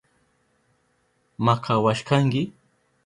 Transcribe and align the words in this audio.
Makawashkanki. 1.45 2.41